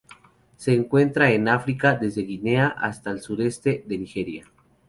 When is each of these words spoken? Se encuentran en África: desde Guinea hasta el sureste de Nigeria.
Se 0.55 0.73
encuentran 0.73 1.29
en 1.31 1.47
África: 1.47 1.93
desde 1.93 2.23
Guinea 2.23 2.69
hasta 2.69 3.11
el 3.11 3.19
sureste 3.21 3.83
de 3.85 3.99
Nigeria. 3.99 4.51